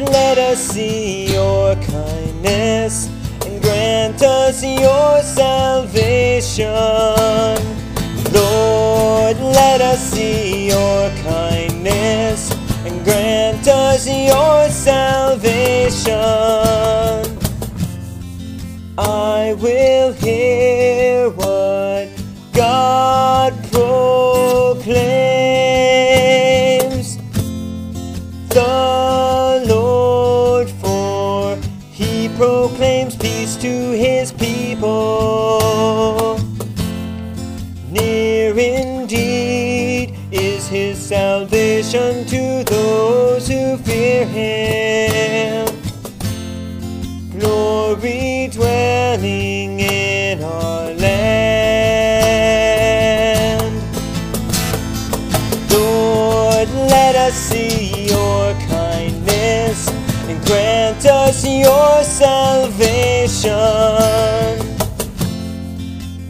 let 0.00 0.38
us 0.38 0.58
see 0.58 1.32
your 1.32 1.74
kindness 1.76 3.08
and 3.44 3.62
grant 3.62 4.22
us 4.22 4.62
your 4.62 5.22
salvation. 5.22 6.66
Lord, 8.32 9.36
let 9.38 9.80
us 9.80 10.00
see 10.00 10.68
your 10.68 11.10
kindness 11.22 12.50
and 12.84 13.04
grant 13.04 13.66
us 13.68 14.06
your 14.06 14.68
salvation. 14.70 16.16
I 18.98 19.54
will 19.58 20.12
hear 20.12 21.30
what 21.30 22.08
God 22.52 23.52
proclaims. 23.72 24.90
The 28.48 28.89
proclaims 32.40 33.14
peace 33.16 33.54
to 33.56 33.68
his 33.68 34.32
people. 34.32 34.88
Near 37.90 38.58
indeed 38.58 40.14
is 40.32 40.66
his 40.66 40.98
salvation 40.98 42.24
to 42.28 42.64
those 42.64 43.46
who 43.46 43.76
fear 43.84 44.24
him. 44.24 45.68
Glory 47.38 48.48
dwelling 48.50 49.80
in 49.80 50.42
our 50.42 50.94
land. 50.94 51.60
Lord, 55.70 56.70
let 56.88 57.16
us 57.16 57.34
see 57.34 58.08
your 58.08 58.29
and 60.30 60.46
grant 60.46 61.04
us 61.06 61.44
your 61.44 62.04
salvation. 62.04 63.50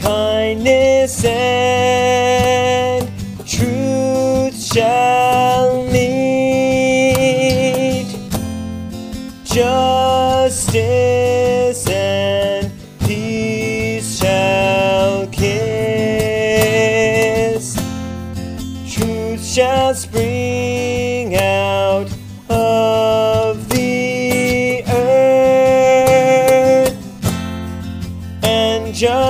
Kindness 0.00 1.24
and 1.24 3.08
truth 3.46 4.56
shall 4.72 5.84
meet. 5.88 6.12
Justice 9.44 10.80
and 11.88 12.72
peace 13.00 14.20
shall 14.20 15.26
kiss. 15.26 15.52
Truth 18.94 19.44
shall 19.44 19.94
spring 19.94 20.91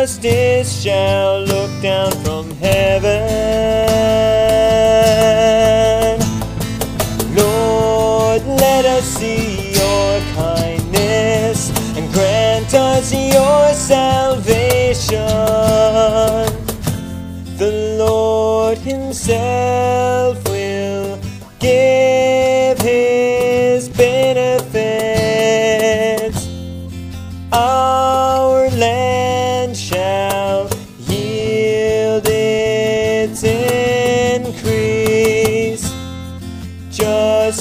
justice 0.00 0.82
shall 0.82 1.42
look 1.42 1.70
down 1.82 2.10
from 2.24 2.50
heaven. 2.52 3.20
Lord, 7.36 8.42
let 8.46 8.86
us 8.86 9.04
see 9.04 9.72
your 9.72 10.20
kindness 10.34 11.68
and 11.98 12.10
grant 12.14 12.72
us 12.72 13.12
your 13.12 13.74
salvation. 13.74 15.18
The 17.58 17.96
Lord 17.98 18.78
Himself 18.78 20.49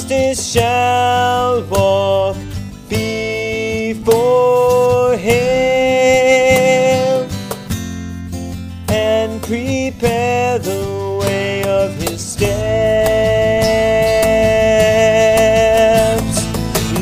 Justice 0.09 0.53
shall 0.53 1.61
walk 1.65 2.35
before 2.89 4.07
him 5.15 5.29
and 8.89 9.39
prepare 9.43 10.57
the 10.57 11.19
way 11.21 11.63
of 11.63 11.93
his 12.01 12.19
steps. 12.25 12.49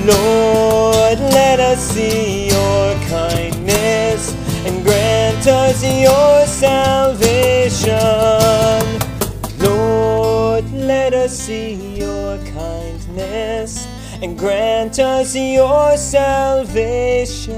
Lord, 0.05 1.17
let 1.31 1.61
us 1.61 1.79
see 1.79 2.49
your 2.49 2.93
kindness 3.07 4.35
and 4.65 4.83
grant 4.83 5.47
us 5.47 5.81
your 5.81 6.45
salvation. 6.45 7.46
Let 11.09 11.13
us 11.13 11.39
see 11.39 11.95
your 11.97 12.37
kindness 12.47 13.87
and 14.21 14.37
grant 14.37 14.99
us 14.99 15.33
your 15.37 15.95
salvation. 15.95 17.53